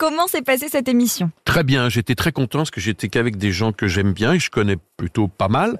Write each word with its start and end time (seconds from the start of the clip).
Comment 0.00 0.26
s'est 0.28 0.40
passée 0.40 0.70
cette 0.70 0.88
émission? 0.88 1.30
Très 1.44 1.62
bien, 1.62 1.90
j'étais 1.90 2.14
très 2.14 2.32
content 2.32 2.60
parce 2.60 2.70
que 2.70 2.80
j'étais 2.80 3.10
qu'avec 3.10 3.36
des 3.36 3.52
gens 3.52 3.72
que 3.72 3.86
j'aime 3.86 4.14
bien 4.14 4.32
et 4.32 4.38
je 4.38 4.48
connais 4.48 4.78
plutôt 4.96 5.28
pas 5.28 5.48
mal. 5.48 5.78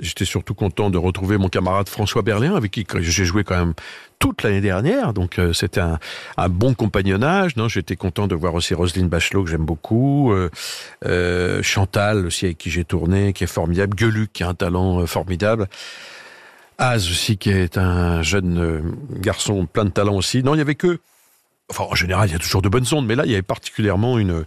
J'étais 0.00 0.24
surtout 0.24 0.54
content 0.54 0.90
de 0.90 0.98
retrouver 0.98 1.38
mon 1.38 1.48
camarade 1.48 1.88
François 1.88 2.22
Berlin 2.22 2.56
avec 2.56 2.72
qui 2.72 2.84
j'ai 2.98 3.24
joué 3.24 3.44
quand 3.44 3.56
même 3.56 3.74
toute 4.18 4.42
l'année 4.42 4.60
dernière. 4.60 5.12
Donc 5.12 5.38
euh, 5.38 5.52
c'était 5.52 5.80
un, 5.80 6.00
bon 6.48 6.74
compagnonnage. 6.74 7.54
Non, 7.54 7.68
j'étais 7.68 7.94
content 7.94 8.26
de 8.26 8.34
voir 8.34 8.54
aussi 8.54 8.74
Roselyne 8.74 9.06
Bachelot 9.06 9.44
que 9.44 9.50
j'aime 9.50 9.64
beaucoup, 9.64 10.32
euh, 10.32 10.50
euh, 11.06 11.62
Chantal 11.62 12.26
aussi 12.26 12.46
avec 12.46 12.58
qui 12.58 12.70
j'ai 12.70 12.82
tourné, 12.84 13.32
qui 13.32 13.44
est 13.44 13.46
formidable, 13.46 13.94
Gueluc 13.94 14.32
qui 14.32 14.42
a 14.42 14.48
un 14.48 14.54
talent 14.54 15.06
formidable. 15.06 15.68
Az 16.78 17.08
aussi 17.08 17.38
qui 17.38 17.50
est 17.50 17.78
un 17.78 18.22
jeune 18.22 18.96
garçon 19.12 19.64
plein 19.66 19.84
de 19.84 19.90
talent 19.90 20.16
aussi. 20.16 20.42
Non, 20.42 20.56
il 20.56 20.58
y 20.58 20.60
avait 20.60 20.74
que 20.74 20.98
En 21.78 21.94
général, 21.94 22.28
il 22.28 22.32
y 22.32 22.36
a 22.36 22.38
toujours 22.38 22.62
de 22.62 22.68
bonnes 22.68 22.86
ondes, 22.92 23.06
mais 23.06 23.14
là, 23.14 23.24
il 23.24 23.30
y 23.30 23.34
avait 23.34 23.42
particulièrement 23.42 24.18
une. 24.18 24.44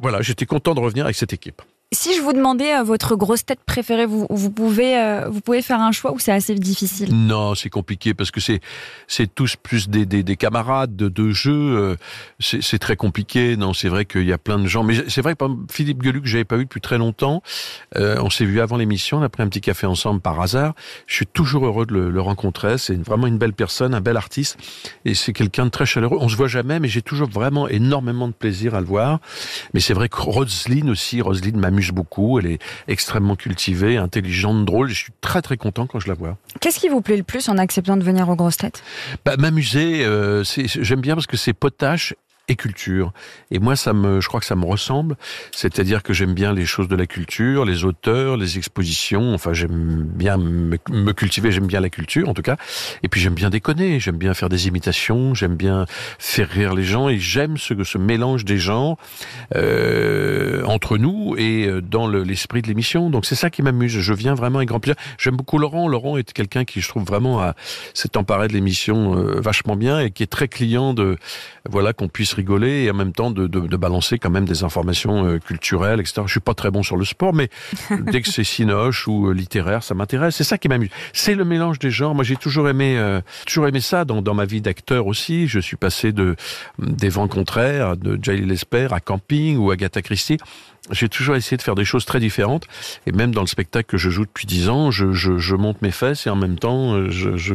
Voilà, 0.00 0.22
j'étais 0.22 0.46
content 0.46 0.74
de 0.74 0.80
revenir 0.80 1.04
avec 1.04 1.16
cette 1.16 1.32
équipe. 1.32 1.62
Si 1.94 2.12
je 2.16 2.20
vous 2.20 2.32
demandais 2.32 2.74
euh, 2.74 2.82
votre 2.82 3.14
grosse 3.14 3.44
tête 3.46 3.60
préférée, 3.64 4.04
vous, 4.04 4.50
pouvez, 4.50 4.98
euh, 4.98 5.28
vous 5.28 5.40
pouvez 5.40 5.62
faire 5.62 5.80
un 5.80 5.92
choix 5.92 6.12
ou 6.12 6.18
c'est 6.18 6.32
assez 6.32 6.54
difficile? 6.56 7.14
Non, 7.14 7.54
c'est 7.54 7.70
compliqué 7.70 8.14
parce 8.14 8.32
que 8.32 8.40
c'est 8.40 9.34
tous 9.34 9.54
plus 9.54 9.88
des, 9.88 10.04
des, 10.04 10.24
des 10.24 10.36
camarades 10.36 10.96
de, 10.96 11.30
jeu. 11.30 11.52
Euh, 11.52 11.96
c'est 12.40 12.78
très 12.80 12.96
compliqué. 12.96 13.56
Non, 13.56 13.72
c'est 13.74 13.88
vrai 13.88 14.06
qu'il 14.06 14.24
y 14.24 14.32
a 14.32 14.38
plein 14.38 14.58
de 14.58 14.66
gens. 14.66 14.82
Mais 14.82 15.08
c'est 15.08 15.22
vrai 15.22 15.36
que 15.36 15.44
Philippe 15.70 16.02
Geluc, 16.02 16.24
que 16.24 16.28
j'avais 16.28 16.44
pas 16.44 16.56
vu 16.56 16.64
depuis 16.64 16.80
très 16.80 16.98
longtemps. 16.98 17.42
On 17.94 18.30
s'est 18.30 18.44
vu 18.44 18.60
avant 18.60 18.76
l'émission, 18.76 19.18
on 19.18 19.22
a 19.22 19.28
pris 19.28 19.42
un 19.42 19.48
petit 19.48 19.60
café 19.60 19.86
ensemble 19.86 20.20
par 20.20 20.40
hasard. 20.40 20.74
Je 21.06 21.14
suis 21.14 21.26
toujours 21.26 21.64
heureux 21.64 21.86
de 21.86 21.94
le, 21.94 22.20
rencontrer. 22.20 22.76
C'est 22.78 23.00
vraiment 23.00 23.28
une 23.28 23.38
belle 23.38 23.52
personne, 23.52 23.94
un 23.94 24.00
bel 24.00 24.16
artiste, 24.16 24.58
et 25.04 25.14
c'est 25.14 25.32
quelqu'un 25.32 25.66
de 25.66 25.70
très 25.70 25.86
chaleureux. 25.86 26.18
On 26.20 26.28
se 26.28 26.36
voit 26.36 26.48
jamais, 26.48 26.80
mais 26.80 26.88
j'ai 26.88 27.02
toujours 27.02 27.28
vraiment 27.28 27.68
énormément 27.68 28.26
de 28.26 28.32
plaisir 28.32 28.74
à 28.74 28.80
le 28.80 28.86
voir. 28.86 29.20
Mais 29.74 29.80
c'est 29.80 29.94
vrai 29.94 30.08
que 30.08 30.16
Roselyne 30.16 30.90
aussi, 30.90 31.20
Roselyne 31.20 31.58
m'amuse 31.58 31.83
beaucoup. 31.92 32.38
Elle 32.38 32.46
est 32.46 32.58
extrêmement 32.88 33.36
cultivée, 33.36 33.96
intelligente, 33.96 34.64
drôle. 34.64 34.88
Je 34.88 34.94
suis 34.94 35.12
très 35.20 35.42
très 35.42 35.56
content 35.56 35.86
quand 35.86 36.00
je 36.00 36.08
la 36.08 36.14
vois. 36.14 36.36
Qu'est-ce 36.60 36.78
qui 36.78 36.88
vous 36.88 37.00
plaît 37.00 37.16
le 37.16 37.22
plus 37.22 37.48
en 37.48 37.58
acceptant 37.58 37.96
de 37.96 38.04
venir 38.04 38.28
aux 38.28 38.36
grosses 38.36 38.56
têtes? 38.56 38.82
Bah, 39.24 39.36
M'amuser, 39.38 40.04
euh, 40.04 40.44
j'aime 40.44 41.00
bien 41.00 41.14
parce 41.14 41.26
que 41.26 41.36
c'est 41.36 41.52
potache 41.52 42.14
et 42.48 42.56
culture. 42.56 43.12
Et 43.50 43.58
moi, 43.58 43.76
ça 43.76 43.92
me, 43.92 44.20
je 44.20 44.28
crois 44.28 44.40
que 44.40 44.46
ça 44.46 44.56
me 44.56 44.66
ressemble. 44.66 45.16
C'est-à-dire 45.50 46.02
que 46.02 46.12
j'aime 46.12 46.34
bien 46.34 46.52
les 46.52 46.66
choses 46.66 46.88
de 46.88 46.96
la 46.96 47.06
culture, 47.06 47.64
les 47.64 47.84
auteurs, 47.84 48.36
les 48.36 48.58
expositions. 48.58 49.34
Enfin, 49.34 49.52
j'aime 49.52 50.02
bien 50.02 50.36
me, 50.36 51.12
cultiver, 51.12 51.52
j'aime 51.52 51.66
bien 51.66 51.80
la 51.80 51.88
culture, 51.88 52.28
en 52.28 52.34
tout 52.34 52.42
cas. 52.42 52.56
Et 53.02 53.08
puis, 53.08 53.20
j'aime 53.20 53.34
bien 53.34 53.50
déconner, 53.50 53.98
j'aime 53.98 54.18
bien 54.18 54.34
faire 54.34 54.48
des 54.48 54.68
imitations, 54.68 55.34
j'aime 55.34 55.56
bien 55.56 55.86
faire 56.18 56.48
rire 56.48 56.74
les 56.74 56.84
gens 56.84 57.08
et 57.08 57.18
j'aime 57.18 57.56
ce, 57.56 57.82
ce 57.82 57.98
mélange 57.98 58.44
des 58.44 58.58
gens 58.58 58.98
euh, 59.54 60.64
entre 60.64 60.98
nous 60.98 61.36
et 61.38 61.66
euh, 61.66 61.80
dans 61.80 62.08
l'esprit 62.08 62.60
de 62.60 62.68
l'émission. 62.68 63.08
Donc, 63.08 63.24
c'est 63.24 63.34
ça 63.34 63.48
qui 63.48 63.62
m'amuse. 63.62 63.92
Je 63.98 64.12
viens 64.12 64.34
vraiment 64.34 64.58
avec 64.58 64.68
grand 64.68 64.80
plaisir. 64.80 65.00
J'aime 65.18 65.36
beaucoup 65.36 65.58
Laurent. 65.58 65.88
Laurent 65.88 66.18
est 66.18 66.32
quelqu'un 66.32 66.64
qui, 66.64 66.80
je 66.80 66.88
trouve, 66.88 67.04
vraiment 67.04 67.52
s'est 67.94 68.16
emparé 68.16 68.48
de 68.48 68.52
l'émission 68.52 69.16
euh, 69.16 69.40
vachement 69.40 69.76
bien 69.76 70.00
et 70.00 70.10
qui 70.10 70.22
est 70.22 70.28
très 70.28 70.48
client 70.48 70.94
de, 70.94 71.16
voilà, 71.68 71.92
qu'on 71.92 72.08
puisse 72.08 72.33
rigoler 72.34 72.84
et 72.84 72.90
en 72.90 72.94
même 72.94 73.12
temps 73.12 73.30
de, 73.30 73.46
de, 73.46 73.60
de 73.60 73.76
balancer 73.76 74.18
quand 74.18 74.30
même 74.30 74.44
des 74.44 74.64
informations 74.64 75.26
euh, 75.26 75.38
culturelles, 75.38 76.00
etc. 76.00 76.22
Je 76.26 76.32
suis 76.32 76.40
pas 76.40 76.54
très 76.54 76.70
bon 76.70 76.82
sur 76.82 76.96
le 76.96 77.04
sport, 77.04 77.32
mais 77.32 77.48
dès 77.90 78.22
que 78.22 78.28
c'est 78.28 78.44
cinoche 78.44 79.08
ou 79.08 79.28
euh, 79.28 79.32
littéraire, 79.32 79.82
ça 79.82 79.94
m'intéresse. 79.94 80.36
C'est 80.36 80.44
ça 80.44 80.58
qui 80.58 80.68
m'amuse. 80.68 80.90
C'est 81.12 81.34
le 81.34 81.44
mélange 81.44 81.78
des 81.78 81.90
genres. 81.90 82.14
Moi, 82.14 82.24
j'ai 82.24 82.36
toujours 82.36 82.68
aimé, 82.68 82.96
euh, 82.98 83.20
toujours 83.46 83.68
aimé 83.68 83.80
ça 83.80 84.04
dans, 84.04 84.22
dans 84.22 84.34
ma 84.34 84.44
vie 84.44 84.60
d'acteur 84.60 85.06
aussi. 85.06 85.48
Je 85.48 85.58
suis 85.60 85.76
passé 85.76 86.12
de 86.12 86.36
des 86.78 87.08
vents 87.08 87.28
contraires, 87.28 87.96
de 87.96 88.18
Jalil 88.22 88.46
Lesper 88.46 88.88
à 88.90 89.00
Camping 89.00 89.56
ou 89.56 89.70
Agatha 89.70 90.02
Christie 90.02 90.38
j'ai 90.90 91.08
toujours 91.08 91.36
essayé 91.36 91.56
de 91.56 91.62
faire 91.62 91.74
des 91.74 91.84
choses 91.84 92.04
très 92.04 92.20
différentes. 92.20 92.66
Et 93.06 93.12
même 93.12 93.32
dans 93.32 93.40
le 93.40 93.46
spectacle 93.46 93.88
que 93.88 93.96
je 93.96 94.10
joue 94.10 94.24
depuis 94.24 94.46
dix 94.46 94.68
ans, 94.68 94.90
je, 94.90 95.12
je, 95.12 95.38
je, 95.38 95.56
monte 95.56 95.82
mes 95.82 95.90
fesses 95.90 96.26
et 96.26 96.30
en 96.30 96.36
même 96.36 96.58
temps, 96.58 97.10
je, 97.10 97.36
je, 97.36 97.54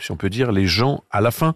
si 0.00 0.10
on 0.10 0.16
peut 0.16 0.30
dire, 0.30 0.52
les 0.52 0.66
gens 0.66 1.02
à 1.10 1.20
la 1.20 1.30
fin. 1.30 1.54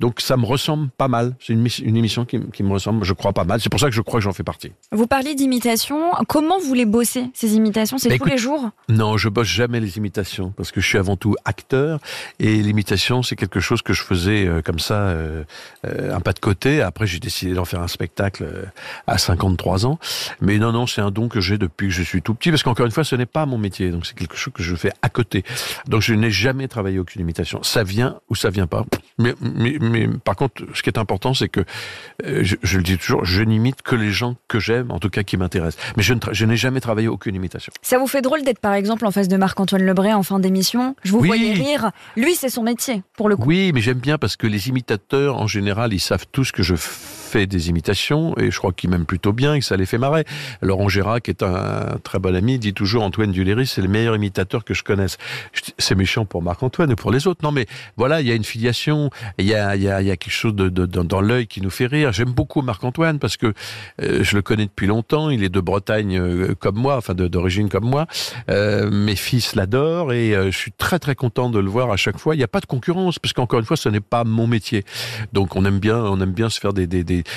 Donc 0.00 0.20
ça 0.20 0.36
me 0.36 0.44
ressemble 0.44 0.90
pas 0.90 1.08
mal. 1.08 1.34
C'est 1.40 1.52
une, 1.52 1.66
une, 1.82 1.96
émission 1.96 2.24
qui, 2.24 2.40
qui, 2.52 2.62
me 2.62 2.72
ressemble, 2.72 3.04
je 3.04 3.12
crois, 3.12 3.32
pas 3.32 3.44
mal. 3.44 3.60
C'est 3.60 3.70
pour 3.70 3.80
ça 3.80 3.86
que 3.86 3.94
je 3.94 4.00
crois 4.00 4.20
que 4.20 4.24
j'en 4.24 4.32
fais 4.32 4.42
partie. 4.42 4.72
Vous 4.92 5.06
parlez 5.06 5.34
d'imitation. 5.34 6.12
Comment 6.28 6.58
vous 6.58 6.74
les 6.74 6.86
bossez, 6.86 7.30
ces 7.34 7.54
imitations? 7.54 7.98
C'est 7.98 8.08
bah, 8.08 8.18
tous 8.18 8.28
les 8.28 8.38
jours? 8.38 8.70
Non, 8.88 9.16
je 9.16 9.28
bosse 9.28 9.48
jamais 9.48 9.80
les 9.80 9.96
imitations 9.96 10.52
parce 10.56 10.72
que 10.72 10.80
je 10.80 10.86
suis 10.86 10.98
avant 10.98 11.16
tout 11.16 11.36
acteur. 11.44 12.00
Et 12.38 12.62
l'imitation, 12.62 13.22
c'est 13.22 13.36
quelque 13.36 13.60
chose 13.60 13.82
que 13.82 13.92
je 13.92 14.02
faisais 14.02 14.46
euh, 14.46 14.62
comme 14.62 14.78
ça, 14.78 14.94
euh, 14.94 15.44
euh, 15.86 16.14
un 16.14 16.20
pas 16.20 16.32
de 16.32 16.38
côté. 16.38 16.82
Après, 16.82 17.06
j'ai 17.06 17.18
décidé 17.18 17.54
d'en 17.54 17.64
faire 17.64 17.80
un 17.80 17.88
spectacle 17.88 18.70
à 19.06 19.18
53 19.18 19.86
ans. 19.86 19.98
Mais 20.40 20.58
non, 20.58 20.72
non, 20.72 20.86
c'est 20.86 21.00
un 21.00 21.10
don 21.10 21.28
que 21.28 21.40
j'ai 21.40 21.58
depuis 21.58 21.88
que 21.88 21.94
je 21.94 22.02
suis 22.02 22.22
tout 22.22 22.34
petit, 22.34 22.50
parce 22.50 22.62
qu'encore 22.62 22.86
une 22.86 22.92
fois, 22.92 23.04
ce 23.04 23.16
n'est 23.16 23.26
pas 23.26 23.46
mon 23.46 23.58
métier, 23.58 23.90
donc 23.90 24.06
c'est 24.06 24.16
quelque 24.16 24.36
chose 24.36 24.52
que 24.52 24.62
je 24.62 24.74
fais 24.74 24.92
à 25.02 25.08
côté. 25.08 25.44
Donc 25.86 26.02
je 26.02 26.14
n'ai 26.14 26.30
jamais 26.30 26.68
travaillé 26.68 26.98
aucune 26.98 27.20
imitation. 27.20 27.62
Ça 27.62 27.82
vient 27.82 28.20
ou 28.28 28.34
ça 28.34 28.50
vient 28.50 28.66
pas. 28.66 28.84
Mais, 29.18 29.34
mais, 29.40 29.76
mais 29.80 30.08
par 30.08 30.36
contre, 30.36 30.62
ce 30.74 30.82
qui 30.82 30.88
est 30.88 30.98
important, 30.98 31.34
c'est 31.34 31.48
que, 31.48 31.60
euh, 32.24 32.40
je, 32.42 32.56
je, 32.62 32.76
le 32.78 32.82
dis 32.82 32.98
toujours, 32.98 33.24
je 33.24 33.42
n'imite 33.42 33.82
que 33.82 33.94
les 33.94 34.10
gens 34.10 34.36
que 34.48 34.58
j'aime, 34.58 34.90
en 34.90 34.98
tout 34.98 35.10
cas 35.10 35.22
qui 35.22 35.36
m'intéressent. 35.36 35.82
Mais 35.96 36.02
je, 36.02 36.14
je 36.32 36.44
n'ai 36.46 36.56
jamais 36.56 36.80
travaillé 36.80 37.08
aucune 37.08 37.34
imitation. 37.34 37.72
Ça 37.82 37.98
vous 37.98 38.06
fait 38.06 38.22
drôle 38.22 38.42
d'être 38.42 38.60
par 38.60 38.74
exemple 38.74 39.06
en 39.06 39.10
face 39.10 39.28
de 39.28 39.36
Marc-Antoine 39.36 39.82
Lebray 39.82 40.12
en 40.12 40.22
fin 40.22 40.38
d'émission? 40.38 40.94
Je 41.02 41.12
vous 41.12 41.20
oui. 41.20 41.28
voyais 41.28 41.52
rire. 41.52 41.90
Lui, 42.16 42.34
c'est 42.34 42.48
son 42.48 42.62
métier, 42.62 43.02
pour 43.16 43.28
le 43.28 43.36
coup. 43.36 43.46
Oui, 43.46 43.72
mais 43.74 43.80
j'aime 43.80 43.98
bien 43.98 44.18
parce 44.18 44.36
que 44.36 44.46
les 44.46 44.68
imitateurs, 44.68 45.36
en 45.36 45.46
général, 45.46 45.92
ils 45.92 46.00
savent 46.00 46.26
tout 46.30 46.44
ce 46.44 46.52
que 46.52 46.62
je 46.62 46.74
fait 47.30 47.46
des 47.46 47.68
imitations 47.68 48.36
et 48.38 48.50
je 48.50 48.58
crois 48.58 48.72
qu'il 48.72 48.90
m'aime 48.90 49.06
plutôt 49.06 49.32
bien 49.32 49.54
et 49.54 49.60
que 49.60 49.64
ça 49.64 49.76
les 49.76 49.86
fait 49.86 49.98
marrer. 49.98 50.24
Laurent 50.62 50.88
Gérard, 50.88 51.22
qui 51.22 51.30
est 51.30 51.42
un 51.42 51.98
très 52.02 52.18
bon 52.18 52.34
ami, 52.34 52.58
dit 52.58 52.74
toujours 52.74 53.04
Antoine 53.04 53.30
Duléry, 53.30 53.66
c'est 53.66 53.82
le 53.82 53.88
meilleur 53.88 54.16
imitateur 54.16 54.64
que 54.64 54.74
je 54.74 54.82
connaisse. 54.82 55.16
C'est 55.78 55.94
méchant 55.94 56.24
pour 56.24 56.42
Marc-Antoine 56.42 56.90
et 56.90 56.96
pour 56.96 57.12
les 57.12 57.26
autres. 57.26 57.40
Non, 57.44 57.52
mais 57.52 57.66
voilà, 57.96 58.20
il 58.20 58.26
y 58.26 58.32
a 58.32 58.34
une 58.34 58.44
filiation, 58.44 59.10
il 59.38 59.46
y 59.46 59.54
a, 59.54 59.76
y 59.76 59.88
a, 59.88 60.16
quelque 60.16 60.30
chose 60.32 60.54
de, 60.54 60.68
dans 60.68 61.20
l'œil 61.20 61.46
qui 61.46 61.60
nous 61.60 61.70
fait 61.70 61.86
rire. 61.86 62.12
J'aime 62.12 62.32
beaucoup 62.32 62.62
Marc-Antoine 62.62 63.18
parce 63.18 63.36
que 63.36 63.52
euh, 64.02 64.24
je 64.24 64.34
le 64.34 64.42
connais 64.42 64.64
depuis 64.64 64.86
longtemps. 64.86 65.30
Il 65.30 65.44
est 65.44 65.48
de 65.48 65.60
Bretagne 65.60 66.18
euh, 66.18 66.54
comme 66.58 66.76
moi, 66.76 66.96
enfin 66.96 67.14
d'origine 67.14 67.68
comme 67.68 67.88
moi. 67.88 68.06
Euh, 68.50 68.90
mes 68.90 69.16
fils 69.16 69.54
l'adorent 69.54 70.12
et 70.12 70.32
je 70.50 70.56
suis 70.56 70.72
très 70.72 70.98
très 70.98 71.14
content 71.14 71.48
de 71.48 71.60
le 71.60 71.68
voir 71.68 71.92
à 71.92 71.96
chaque 71.96 72.18
fois. 72.18 72.34
Il 72.34 72.38
n'y 72.38 72.44
a 72.44 72.48
pas 72.48 72.60
de 72.60 72.66
concurrence 72.66 73.18
parce 73.18 73.32
qu'encore 73.32 73.60
une 73.60 73.64
fois, 73.64 73.76
ce 73.76 73.88
n'est 73.88 74.00
pas 74.00 74.24
mon 74.24 74.46
métier. 74.46 74.84
Donc 75.32 75.54
on 75.54 75.64
aime 75.64 75.78
bien, 75.78 75.98
on 75.98 76.20
aime 76.20 76.32
bien 76.32 76.48
se 76.48 76.58
faire 76.58 76.72
des 76.72 76.86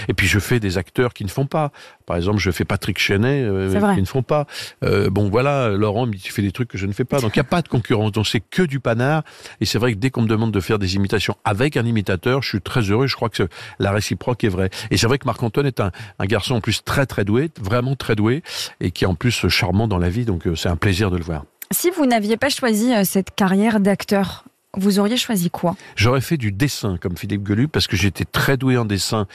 et 0.08 0.14
puis 0.14 0.28
je 0.28 0.40
fais 0.40 0.60
des 0.60 0.78
acteurs 0.78 1.14
qui 1.14 1.24
ne 1.24 1.30
font 1.30 1.46
pas. 1.46 1.72
Par 2.06 2.18
exemple, 2.18 2.40
je 2.40 2.52
fais 2.52 2.66
Patrick 2.66 3.00
Chenet 3.00 3.44
euh, 3.44 3.94
qui 3.96 4.02
ne 4.02 4.06
font 4.06 4.24
pas. 4.24 4.46
Euh, 4.84 5.10
bon, 5.10 5.30
voilà, 5.30 5.70
Laurent 5.70 6.08
tu 6.10 6.32
fais 6.32 6.42
des 6.42 6.52
trucs 6.52 6.70
que 6.70 6.78
je 6.78 6.86
ne 6.86 6.94
fais 6.94 7.06
pas. 7.06 7.20
Donc 7.20 7.36
il 7.36 7.40
n'y 7.40 7.46
a 7.46 7.50
pas 7.50 7.62
de 7.62 7.68
concurrence. 7.68 8.12
Donc 8.12 8.28
c'est 8.28 8.42
que 8.42 8.64
du 8.64 8.80
panard. 8.80 9.24
Et 9.62 9.66
c'est 9.66 9.80
vrai 9.80 9.94
que 9.94 9.98
dès 9.98 10.10
qu'on 10.10 10.24
me 10.24 10.28
demande 10.28 10.52
de 10.52 10.60
faire 10.60 10.80
des 10.80 10.96
imitations 10.96 11.36
avec 11.46 11.78
un 11.78 11.86
imitateur, 11.86 12.42
je 12.42 12.50
suis 12.50 12.62
très 12.62 12.82
heureux. 12.82 13.08
Je 13.08 13.16
crois 13.16 13.30
que 13.30 13.48
la 13.80 13.92
réciproque 13.92 14.44
est 14.44 14.50
vraie. 14.50 14.70
Et 14.92 14.98
c'est 14.98 15.08
vrai 15.08 15.18
que 15.18 15.26
Marc-Antoine 15.26 15.66
est 15.66 15.80
un, 15.80 15.92
un, 16.20 16.26
garçon 16.26 16.56
en 16.56 16.62
plus 16.62 16.84
très 16.84 17.06
très 17.06 17.26
doué, 17.26 17.50
vraiment 17.62 17.96
très 17.96 18.16
doué, 18.16 18.44
et 18.80 18.92
qui 18.92 19.04
est 19.04 19.08
en 19.08 19.16
plus 19.16 19.48
charmant 19.48 19.88
dans 19.88 19.98
la 19.98 20.10
vie. 20.10 20.26
Donc 20.26 20.48
euh, 20.48 20.56
c'est 20.56 20.70
un 20.70 20.76
plaisir 20.76 21.12
de 21.12 21.18
le 21.18 21.24
voir. 21.24 21.46
Si 21.72 21.90
vous 21.90 22.06
n'aviez 22.06 22.38
pas 22.38 22.50
choisi 22.50 22.94
euh, 22.94 23.04
cette 23.04 23.34
carrière 23.36 23.80
d'acteur, 23.80 24.46
vous 24.76 25.00
auriez 25.00 25.18
choisi 25.18 25.52
quoi 25.52 25.76
J'aurais 25.96 26.22
fait 26.22 26.38
du 26.38 26.52
dessin 26.52 26.98
comme 26.98 27.16
Philippe 27.16 27.48
Gelu 27.48 27.68
parce 27.68 27.86
que 27.86 27.96
j'étais 27.96 28.26
très 28.26 28.58
doué 28.58 28.76
en 28.78 28.86
dessin 28.86 29.28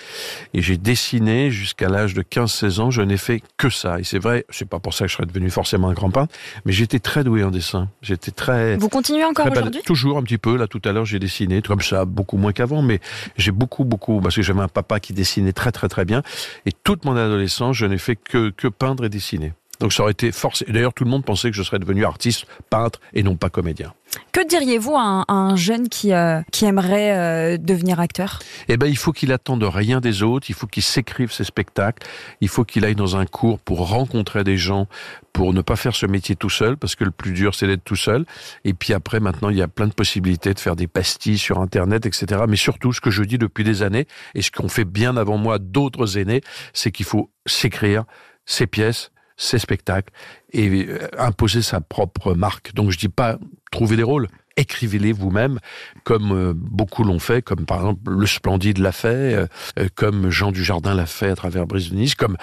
et 0.53 0.63
j'ai 0.63 0.77
dessiné 0.77 1.51
jusqu'à 1.51 1.89
l'âge 1.89 2.15
de 2.15 2.23
15-16 2.23 2.81
ans. 2.81 2.91
Je 2.91 3.03
n'ai 3.03 3.17
fait 3.17 3.43
que 3.57 3.71
ça. 3.71 4.01
Et 4.01 4.05
c'est 4.05 4.19
vrai, 4.19 4.45
c'est 4.51 4.69
pas 4.69 4.81
pour 4.81 4.95
ça 4.95 5.05
que 5.05 5.11
je 5.11 5.17
serais 5.17 5.27
devenu 5.27 5.49
forcément 5.51 5.89
un 5.89 5.93
grand 5.93 6.11
peintre, 6.11 6.35
mais 6.65 6.73
j'étais 6.73 6.99
très 6.99 7.23
doué 7.23 7.45
en 7.45 7.51
dessin. 7.51 7.89
J'étais 8.03 8.33
très. 8.33 8.77
Vous 8.77 8.89
continuez 8.89 9.25
encore 9.25 9.47
aujourd'hui 9.47 9.81
Toujours 9.85 10.19
un 10.19 10.23
petit 10.23 10.39
peu. 10.39 10.57
Là, 10.57 10.67
tout 10.67 10.83
à 10.85 10.93
l'heure, 10.93 11.07
j'ai 11.07 11.21
dessiné 11.21 11.63
comme 11.63 11.83
ça, 11.83 12.05
beaucoup 12.05 12.37
moins 12.37 12.53
qu'avant, 12.53 12.83
mais 12.83 13.01
j'ai 13.37 13.53
beaucoup, 13.53 13.85
beaucoup 13.85 14.21
parce 14.21 14.35
que 14.35 14.43
j'avais 14.43 14.61
un 14.61 14.69
papa 14.69 14.99
qui 14.99 15.13
dessinait 15.13 15.53
très, 15.53 15.71
très, 15.71 15.89
très 15.89 16.05
bien. 16.05 16.23
Et 16.67 16.73
toute 16.73 17.05
mon 17.05 17.17
adolescence, 17.17 17.77
je 17.77 17.87
n'ai 17.87 17.99
fait 17.99 18.17
que, 18.17 18.51
que 18.51 18.67
peindre 18.67 19.05
et 19.05 19.09
dessiner. 19.09 19.53
Donc 19.81 19.93
ça 19.93 20.03
aurait 20.03 20.13
été 20.13 20.33
forcé. 20.33 20.65
D'ailleurs, 20.69 20.95
tout 20.95 21.05
le 21.05 21.11
monde 21.11 21.25
pensait 21.25 21.51
que 21.51 21.57
je 21.57 21.63
serais 21.63 21.79
devenu 21.79 22.05
artiste, 22.05 22.47
peintre 22.71 23.01
et 23.13 23.23
non 23.23 23.37
pas 23.37 23.49
comédien. 23.51 23.95
Que 24.33 24.47
diriez-vous 24.47 24.97
à, 24.97 25.25
un, 25.29 25.57
jeune 25.57 25.89
qui, 25.89 26.13
euh, 26.13 26.41
qui 26.51 26.65
aimerait 26.65 27.17
euh, 27.17 27.59
devenir 27.59 28.01
acteur? 28.01 28.39
Eh 28.69 28.77
ben, 28.77 28.87
il 28.87 28.97
faut 28.97 29.13
qu'il 29.13 29.33
attende 29.33 29.63
rien 29.63 30.01
des 30.01 30.23
autres. 30.23 30.49
Il 30.49 30.55
faut 30.55 30.67
qu'il 30.67 30.83
s'écrive 30.83 31.31
ses 31.33 31.45
spectacles. 31.45 32.07
Il 32.41 32.49
faut 32.49 32.65
qu'il 32.65 32.85
aille 32.85 32.95
dans 32.95 33.17
un 33.17 33.27
cours 33.27 33.59
pour 33.59 33.89
rencontrer 33.89 34.45
des 34.45 34.57
gens, 34.57 34.87
pour 35.33 35.53
ne 35.53 35.61
pas 35.61 35.77
faire 35.77 35.95
ce 35.95 36.07
métier 36.07 36.37
tout 36.37 36.51
seul, 36.51 36.77
parce 36.77 36.95
que 36.95 37.05
le 37.05 37.11
plus 37.11 37.33
dur, 37.33 37.55
c'est 37.55 37.67
d'être 37.67 37.85
tout 37.85 37.97
seul. 37.97 38.25
Et 38.65 38.73
puis 38.73 38.95
après, 38.95 39.21
maintenant, 39.21 39.51
il 39.51 39.57
y 39.57 39.63
a 39.63 39.69
plein 39.69 39.87
de 39.87 39.95
possibilités 39.95 40.55
de 40.55 40.61
faire 40.61 40.77
des 40.77 40.87
pastilles 40.87 41.39
sur 41.39 41.61
Internet, 41.61 42.07
etc. 42.07 42.43
Mais 42.49 42.57
surtout, 42.57 42.93
ce 42.93 43.01
que 43.01 43.11
je 43.11 43.23
dis 43.23 43.39
depuis 43.39 43.65
des 43.65 43.83
années, 43.83 44.07
et 44.35 44.43
ce 44.43 44.51
qu'ont 44.51 44.69
fait 44.69 44.85
bien 44.85 45.17
avant 45.17 45.37
moi 45.37 45.59
d'autres 45.59 46.19
aînés, 46.19 46.41
c'est 46.73 46.91
qu'il 46.91 47.07
faut 47.07 47.31
s'écrire 47.47 48.05
ses 48.47 48.67
pièces, 48.67 49.11
ses 49.39 49.59
spectacles 49.59 50.13
et 50.53 50.69
euh, 50.69 51.09
imposer 51.17 51.63
sa 51.63 51.81
propre 51.81 52.35
marque. 52.35 52.75
Donc 52.75 52.91
je 52.91 52.99
dis 52.99 53.09
pas 53.09 53.39
trouver 53.71 53.97
des 53.97 54.03
rôles, 54.03 54.29
écrivez-les 54.57 55.13
vous-même, 55.13 55.61
comme 56.03 56.33
euh, 56.33 56.53
beaucoup 56.55 57.05
l'ont 57.05 57.21
fait, 57.21 57.41
comme 57.41 57.65
par 57.65 57.79
exemple 57.79 58.11
le 58.11 58.27
Splendide 58.27 58.79
l'a 58.79 58.91
fait, 58.91 59.47
euh, 59.79 59.89
comme 59.95 60.29
Jean 60.31 60.51
Dujardin 60.51 60.95
l'a 60.95 61.07
fait 61.07 61.31
à 61.31 61.37
travers 61.37 61.67
Brise 61.67 61.91
de 61.91 61.97
Nice, 61.97 62.15
comme 62.15 62.37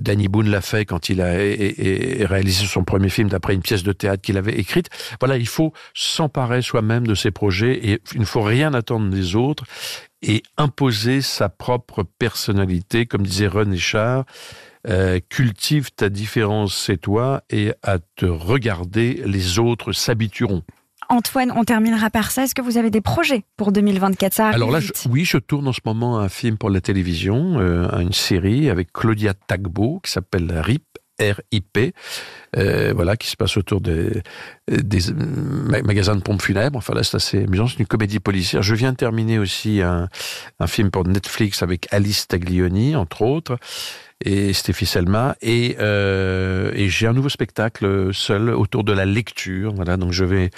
Danny 0.00 0.28
Boone 0.28 0.48
l'a 0.48 0.62
fait 0.62 0.86
quand 0.86 1.10
il 1.10 1.20
a 1.20 1.32
réalisé 1.32 2.64
son 2.64 2.82
premier 2.82 3.10
film 3.10 3.28
d'après 3.28 3.54
une 3.54 3.60
pièce 3.60 3.82
de 3.82 3.92
théâtre 3.92 4.22
qu'il 4.22 4.38
avait 4.38 4.58
écrite. 4.58 4.88
Voilà, 5.20 5.36
il 5.36 5.46
faut 5.46 5.74
s'emparer 5.94 6.62
soi-même 6.62 7.06
de 7.06 7.14
ses 7.14 7.30
projets 7.30 7.90
et 7.90 8.00
il 8.14 8.20
ne 8.20 8.24
faut 8.24 8.40
rien 8.40 8.72
attendre 8.72 9.10
des 9.10 9.36
autres 9.36 9.64
et 10.22 10.42
imposer 10.56 11.20
sa 11.20 11.48
propre 11.48 12.04
personnalité, 12.18 13.06
comme 13.06 13.26
disait 13.26 13.48
René 13.48 13.76
Char. 13.76 14.24
Euh, 14.88 15.20
cultive 15.28 15.92
ta 15.92 16.08
différence, 16.08 16.74
c'est 16.74 16.96
toi, 16.96 17.42
et 17.50 17.72
à 17.82 17.98
te 18.16 18.26
regarder, 18.26 19.22
les 19.24 19.60
autres 19.60 19.92
s'habitueront. 19.92 20.62
Antoine, 21.08 21.52
on 21.54 21.62
terminera 21.62 22.10
par 22.10 22.30
ça. 22.30 22.44
Est-ce 22.44 22.54
que 22.54 22.62
vous 22.62 22.78
avez 22.78 22.90
des 22.90 23.00
projets 23.00 23.44
pour 23.56 23.70
2024 23.70 24.32
ça 24.32 24.48
Alors 24.48 24.70
là, 24.70 24.80
oui, 25.08 25.24
je 25.24 25.38
tourne 25.38 25.68
en 25.68 25.72
ce 25.72 25.80
moment 25.84 26.18
un 26.18 26.28
film 26.28 26.56
pour 26.56 26.70
la 26.70 26.80
télévision, 26.80 27.60
euh, 27.60 27.88
une 28.00 28.12
série 28.12 28.70
avec 28.70 28.92
Claudia 28.92 29.34
Tagbo 29.34 30.00
qui 30.02 30.10
s'appelle 30.10 30.50
RIP, 30.58 30.84
RIP, 31.20 31.94
euh, 32.56 32.92
voilà, 32.94 33.16
qui 33.16 33.28
se 33.28 33.36
passe 33.36 33.56
autour 33.56 33.80
des, 33.80 34.22
magasins 35.84 36.16
de 36.16 36.22
pompes 36.22 36.42
funèbres. 36.42 36.76
Enfin 36.78 36.94
là, 36.94 37.02
c'est 37.02 37.16
assez 37.16 37.44
amusant. 37.44 37.66
C'est 37.66 37.78
une 37.78 37.86
comédie 37.86 38.20
policière. 38.20 38.62
Je 38.62 38.74
viens 38.74 38.92
de 38.92 38.96
terminer 38.96 39.38
aussi 39.38 39.80
un, 39.80 40.08
film 40.66 40.90
pour 40.90 41.06
Netflix 41.06 41.62
avec 41.62 41.88
Alice 41.90 42.28
Taglioni, 42.28 42.94
entre 42.94 43.22
autres 43.22 43.58
et 44.24 44.52
Stéphie 44.52 44.86
Selma 44.86 45.36
et, 45.42 45.76
euh, 45.80 46.70
et 46.74 46.88
j'ai 46.88 47.06
un 47.06 47.12
nouveau 47.12 47.28
spectacle 47.28 48.12
seul 48.14 48.50
autour 48.50 48.84
de 48.84 48.92
la 48.92 49.04
lecture 49.04 49.72
voilà 49.74 49.96
donc 49.96 50.12
je 50.12 50.24
vais 50.24 50.50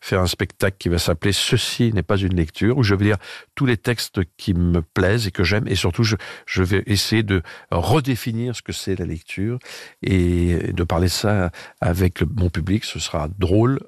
faire 0.00 0.20
un 0.20 0.26
spectacle 0.26 0.76
qui 0.78 0.88
va 0.88 0.98
s'appeler 0.98 1.32
ceci 1.32 1.92
n'est 1.92 2.02
pas 2.02 2.16
une 2.16 2.34
lecture 2.34 2.78
où 2.78 2.82
je 2.82 2.94
vais 2.94 3.04
lire 3.04 3.16
tous 3.54 3.66
les 3.66 3.76
textes 3.76 4.20
qui 4.36 4.54
me 4.54 4.80
plaisent 4.80 5.26
et 5.26 5.30
que 5.30 5.44
j'aime 5.44 5.66
et 5.66 5.74
surtout 5.74 6.02
je, 6.02 6.16
je 6.46 6.62
vais 6.62 6.82
essayer 6.86 7.22
de 7.22 7.42
redéfinir 7.70 8.56
ce 8.56 8.62
que 8.62 8.72
c'est 8.72 8.98
la 8.98 9.04
lecture 9.04 9.58
et 10.02 10.72
de 10.72 10.84
parler 10.84 11.08
ça 11.08 11.39
avec 11.80 12.20
le, 12.20 12.28
mon 12.34 12.50
public 12.50 12.84
ce 12.84 12.98
sera 12.98 13.28
drôle 13.38 13.80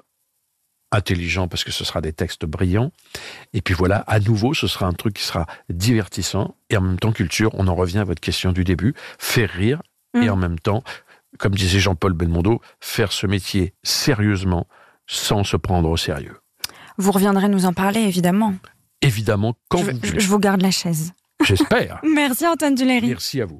intelligent 0.93 1.47
parce 1.47 1.63
que 1.63 1.71
ce 1.71 1.83
sera 1.83 2.01
des 2.01 2.13
textes 2.13 2.45
brillants. 2.45 2.91
Et 3.53 3.61
puis 3.61 3.73
voilà, 3.73 3.97
à 4.07 4.19
nouveau, 4.19 4.53
ce 4.53 4.67
sera 4.67 4.85
un 4.85 4.93
truc 4.93 5.15
qui 5.15 5.23
sera 5.23 5.45
divertissant 5.69 6.55
et 6.69 6.77
en 6.77 6.81
même 6.81 6.99
temps 6.99 7.11
culture. 7.11 7.49
On 7.53 7.67
en 7.67 7.75
revient 7.75 7.99
à 7.99 8.03
votre 8.03 8.21
question 8.21 8.51
du 8.51 8.63
début, 8.63 8.93
faire 9.17 9.49
rire 9.49 9.81
et 10.15 10.27
mm. 10.27 10.29
en 10.29 10.35
même 10.35 10.59
temps, 10.59 10.83
comme 11.39 11.55
disait 11.55 11.79
Jean-Paul 11.79 12.13
Belmondo, 12.13 12.61
faire 12.79 13.11
ce 13.11 13.27
métier 13.27 13.73
sérieusement 13.83 14.67
sans 15.07 15.43
se 15.43 15.57
prendre 15.57 15.89
au 15.89 15.97
sérieux. 15.97 16.37
Vous 16.97 17.11
reviendrez 17.11 17.49
nous 17.49 17.65
en 17.65 17.73
parler, 17.73 18.01
évidemment. 18.01 18.53
Évidemment, 19.01 19.55
quand 19.67 19.79
je, 19.79 19.91
vous 19.91 19.97
voulez. 19.97 20.19
Je 20.19 20.27
vous 20.27 20.39
garde 20.39 20.61
la 20.61 20.71
chaise. 20.71 21.13
J'espère. 21.43 21.99
Merci 22.15 22.47
Antoine 22.47 22.75
Duléry. 22.75 23.07
Merci 23.07 23.41
à 23.41 23.45
vous. 23.45 23.59